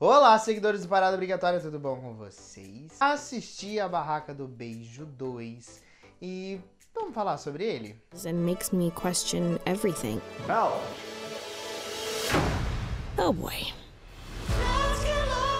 [0.00, 2.92] Olá, seguidores do Parada Obrigatória, tudo bom com vocês?
[3.00, 5.82] Assisti a Barraca do Beijo 2
[6.22, 6.60] e
[6.94, 8.00] vamos falar sobre ele?
[8.24, 10.20] and makes me question everything.
[10.46, 10.70] Não.
[13.16, 13.74] Oh boy.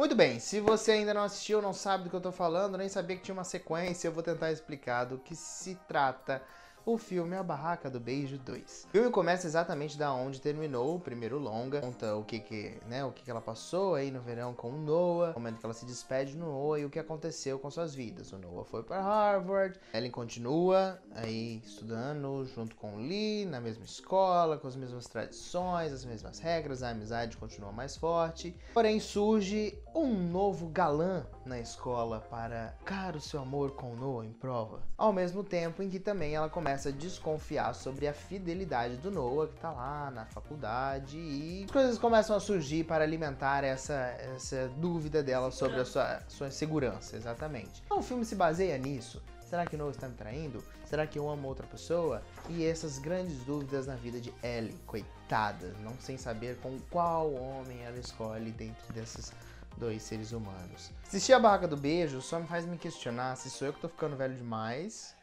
[0.00, 2.88] Muito bem, se você ainda não assistiu, não sabe do que eu tô falando, nem
[2.88, 6.42] sabia que tinha uma sequência, eu vou tentar explicar do que se trata
[6.86, 8.86] o filme A Barraca do Beijo 2.
[8.88, 13.04] O filme começa exatamente da onde terminou o primeiro longa, conta o que que, né,
[13.04, 15.74] o que que ela passou aí no verão com o Noah, o momento que ela
[15.74, 18.32] se despede do Noah e o que aconteceu com suas vidas.
[18.32, 23.84] O Noah foi para Harvard, Ellen continua aí estudando junto com o Lee, na mesma
[23.84, 28.54] escola, com as mesmas tradições, as mesmas regras, a amizade continua mais forte.
[28.74, 34.26] Porém surge um novo galã na escola para cara o seu amor com o Noah
[34.26, 34.82] em prova.
[34.98, 39.48] Ao mesmo tempo em que também ela começa a desconfiar sobre a fidelidade do Noah,
[39.48, 43.94] que tá lá na faculdade, e as coisas começam a surgir para alimentar essa,
[44.34, 47.82] essa dúvida dela sobre a sua, sua segurança, exatamente.
[47.86, 49.22] Então o filme se baseia nisso.
[49.48, 50.64] Será que Noah está me traindo?
[50.84, 52.22] Será que eu amo outra pessoa?
[52.48, 57.82] E essas grandes dúvidas na vida de Ellie, coitada, não sem saber com qual homem
[57.84, 59.32] ela escolhe dentre desses
[59.76, 60.90] dois seres humanos.
[61.06, 63.88] Assistir a Barraca do Beijo só me faz me questionar se sou eu que tô
[63.88, 65.14] ficando velho demais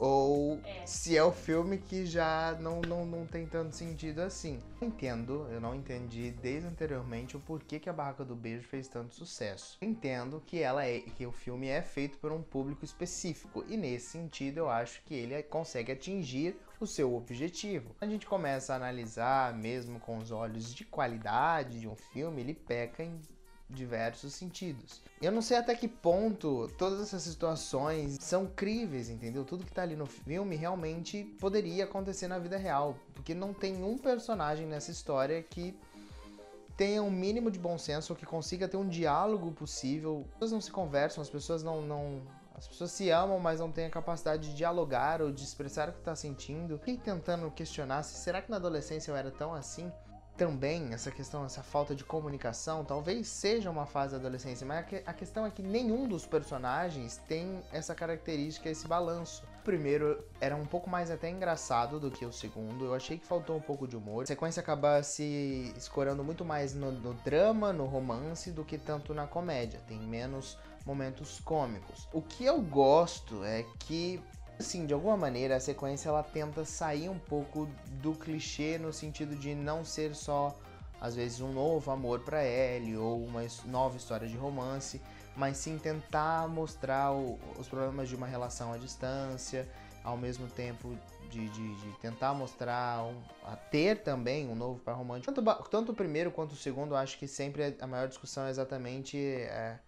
[0.00, 4.58] ou se é o filme que já não, não, não tem tanto sentido assim.
[4.80, 9.14] Entendo, eu não entendi desde anteriormente o porquê que a Barraca do Beijo fez tanto
[9.14, 9.76] sucesso.
[9.82, 14.12] Entendo que ela é que o filme é feito por um público específico e nesse
[14.12, 17.94] sentido eu acho que ele consegue atingir o seu objetivo.
[18.00, 22.54] A gente começa a analisar mesmo com os olhos de qualidade de um filme, ele
[22.54, 23.20] peca em
[23.70, 25.00] diversos sentidos.
[25.20, 29.44] Eu não sei até que ponto todas essas situações são críveis, entendeu?
[29.44, 33.82] Tudo que tá ali no filme realmente poderia acontecer na vida real, porque não tem
[33.82, 35.78] um personagem nessa história que
[36.76, 40.24] tenha um mínimo de bom senso ou que consiga ter um diálogo possível.
[40.26, 42.22] As pessoas não se conversam, as pessoas não, não
[42.54, 45.92] as pessoas se amam, mas não têm a capacidade de dialogar ou de expressar o
[45.92, 46.80] que está sentindo.
[46.86, 49.90] E tentando questionar se será que na adolescência eu era tão assim?
[50.40, 55.12] Também essa questão, essa falta de comunicação, talvez seja uma fase da adolescência, mas a
[55.12, 59.44] questão é que nenhum dos personagens tem essa característica, esse balanço.
[59.60, 63.26] O primeiro era um pouco mais até engraçado do que o segundo, eu achei que
[63.26, 64.22] faltou um pouco de humor.
[64.22, 69.12] A sequência acaba se escorando muito mais no, no drama, no romance, do que tanto
[69.12, 69.78] na comédia.
[69.86, 72.08] Tem menos momentos cômicos.
[72.14, 74.22] O que eu gosto é que
[74.60, 77.66] Assim, de alguma maneira, a sequência ela tenta sair um pouco
[78.02, 80.54] do clichê no sentido de não ser só,
[81.00, 85.00] às vezes, um novo amor para Ellie ou uma nova história de romance,
[85.34, 89.66] mas sim tentar mostrar o, os problemas de uma relação à distância,
[90.04, 90.94] ao mesmo tempo
[91.30, 95.32] de, de, de tentar mostrar, um, a ter também um novo par romântico.
[95.32, 99.16] Tanto, tanto o primeiro quanto o segundo, acho que sempre a maior discussão é exatamente.
[99.16, 99.78] É,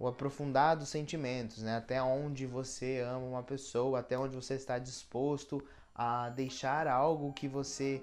[0.00, 1.76] o aprofundar dos sentimentos, né?
[1.76, 5.62] Até onde você ama uma pessoa, até onde você está disposto
[5.94, 8.02] a deixar algo que você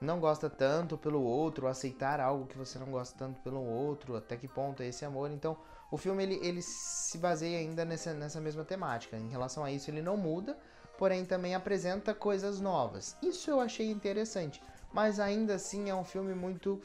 [0.00, 4.36] não gosta tanto pelo outro, aceitar algo que você não gosta tanto pelo outro, até
[4.36, 5.30] que ponto é esse amor.
[5.30, 5.56] Então,
[5.92, 9.16] o filme ele, ele se baseia ainda nessa, nessa mesma temática.
[9.16, 10.58] Em relação a isso, ele não muda,
[10.98, 13.16] porém também apresenta coisas novas.
[13.22, 14.60] Isso eu achei interessante,
[14.92, 16.82] mas ainda assim é um filme muito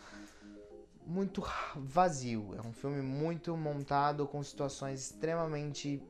[1.08, 1.44] muito
[1.76, 2.54] vazio.
[2.56, 6.04] É um filme muito montado com situações extremamente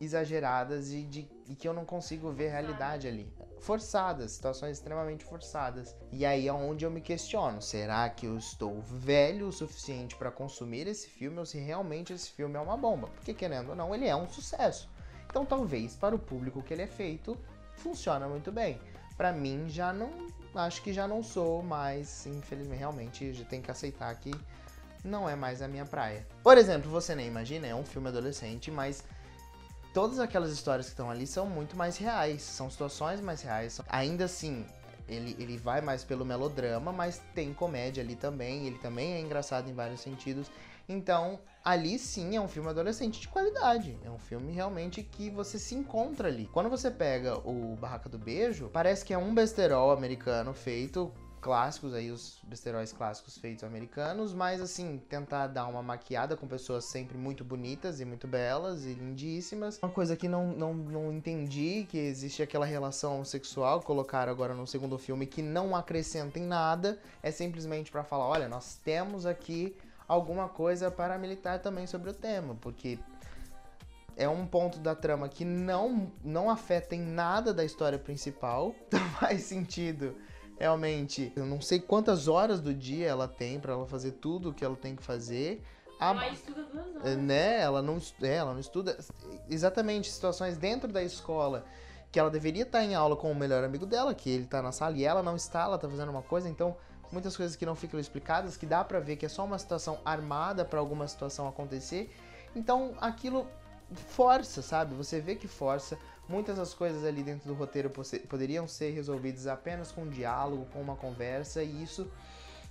[0.00, 3.32] exageradas e, de, e que eu não consigo ver realidade ali.
[3.60, 5.94] Forçadas, situações extremamente forçadas.
[6.10, 10.32] E aí é onde eu me questiono: será que eu estou velho o suficiente para
[10.32, 13.06] consumir esse filme ou se realmente esse filme é uma bomba?
[13.08, 14.90] Porque querendo ou não, ele é um sucesso.
[15.26, 17.38] Então talvez para o público que ele é feito,
[17.76, 18.80] funciona muito bem.
[19.16, 20.10] Para mim já não
[20.54, 24.32] acho que já não sou mais, infelizmente, realmente já tenho que aceitar que
[25.04, 26.26] não é mais a minha praia.
[26.42, 29.02] Por exemplo, você nem imagina, é um filme adolescente, mas
[29.92, 33.80] todas aquelas histórias que estão ali são muito mais reais, são situações mais reais.
[33.88, 34.64] Ainda assim,
[35.08, 39.68] ele, ele vai mais pelo melodrama, mas tem comédia ali também, ele também é engraçado
[39.68, 40.50] em vários sentidos.
[40.88, 43.98] Então, ali sim é um filme adolescente de qualidade.
[44.04, 46.48] É um filme realmente que você se encontra ali.
[46.52, 51.12] Quando você pega o Barraca do Beijo, parece que é um besterol americano feito
[51.42, 56.84] clássicos aí, os besteróis clássicos feitos americanos, mas assim, tentar dar uma maquiada com pessoas
[56.84, 59.80] sempre muito bonitas e muito belas e lindíssimas.
[59.82, 64.68] Uma coisa que não, não, não entendi, que existe aquela relação sexual, colocaram agora no
[64.68, 69.76] segundo filme, que não acrescenta em nada, é simplesmente para falar, olha, nós temos aqui
[70.06, 73.00] alguma coisa paramilitar também sobre o tema, porque
[74.16, 79.00] é um ponto da trama que não, não afeta em nada da história principal, não
[79.10, 80.14] faz sentido
[80.62, 84.54] realmente, eu não sei quantas horas do dia ela tem pra ela fazer tudo o
[84.54, 85.60] que ela tem que fazer.
[85.98, 87.16] A- Ela estuda duas horas.
[87.18, 87.60] né?
[87.60, 88.96] Ela não, é, ela não estuda
[89.50, 91.64] exatamente situações dentro da escola
[92.12, 94.70] que ela deveria estar em aula com o melhor amigo dela, que ele tá na
[94.70, 96.76] sala e ela não está, ela tá fazendo uma coisa, então
[97.10, 99.98] muitas coisas que não ficam explicadas, que dá pra ver que é só uma situação
[100.04, 102.14] armada pra alguma situação acontecer.
[102.54, 103.48] Então aquilo
[103.94, 104.94] força, sabe?
[104.94, 105.98] Você vê que força.
[106.28, 107.90] Muitas das coisas ali dentro do roteiro
[108.28, 112.10] poderiam ser resolvidas apenas com um diálogo, com uma conversa, e isso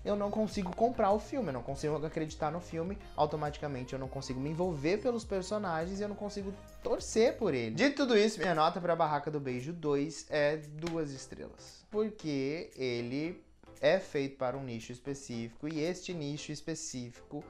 [0.04, 4.08] eu não consigo comprar o filme, eu não consigo acreditar no filme, automaticamente eu não
[4.08, 7.76] consigo me envolver pelos personagens e eu não consigo torcer por ele.
[7.76, 11.86] Dito tudo isso, minha nota pra Barraca do Beijo 2 é duas estrelas.
[11.92, 13.44] Porque ele
[13.80, 17.44] é feito para um nicho específico e este nicho específico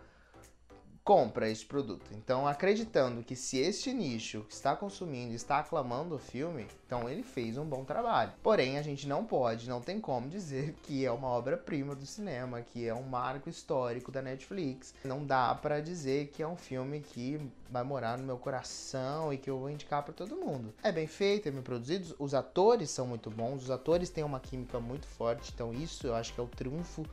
[1.12, 2.10] compra este produto.
[2.14, 7.58] Então, acreditando que se este nicho está consumindo, está aclamando o filme, então ele fez
[7.58, 8.32] um bom trabalho.
[8.42, 12.62] Porém, a gente não pode, não tem como dizer que é uma obra-prima do cinema,
[12.62, 14.94] que é um marco histórico da Netflix.
[15.04, 19.38] Não dá pra dizer que é um filme que vai morar no meu coração e
[19.38, 20.74] que eu vou indicar pra todo mundo.
[20.82, 24.40] É bem feito, é bem produzido, os atores são muito bons, os atores têm uma
[24.40, 27.06] química muito forte, então isso eu acho que é o triunfo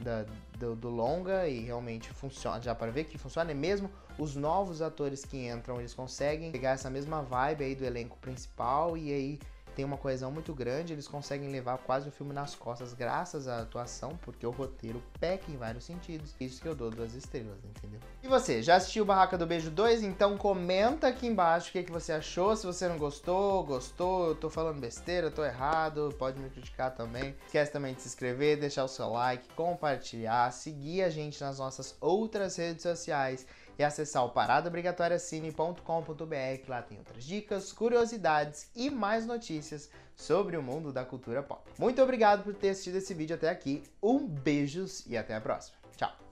[0.00, 0.24] da-
[0.58, 4.80] do, do longa e realmente funciona, já para ver que funciona, e mesmo os novos
[4.80, 9.38] atores que entram, eles conseguem pegar essa mesma vibe aí do elenco principal e aí
[9.76, 13.60] tem uma coesão muito grande, eles conseguem levar quase o filme nas costas graças à
[13.60, 16.34] atuação, porque o roteiro peca em vários sentidos.
[16.40, 18.00] Isso que eu dou duas estrelas, entendeu?
[18.22, 20.02] E você, já assistiu Barraca do Beijo 2?
[20.02, 24.34] Então comenta aqui embaixo o que, que você achou, se você não gostou, gostou, eu
[24.34, 27.36] tô falando besteira, tô errado, pode me criticar também.
[27.44, 31.94] Esquece também de se inscrever, deixar o seu like, compartilhar, seguir a gente nas nossas
[32.00, 33.46] outras redes sociais
[33.78, 40.62] e acessar o paradaobrigatoriacine.com.br, que lá tem outras dicas, curiosidades e mais notícias sobre o
[40.62, 41.62] mundo da cultura pop.
[41.78, 45.76] Muito obrigado por ter assistido esse vídeo até aqui, um beijos e até a próxima.
[45.96, 46.25] Tchau!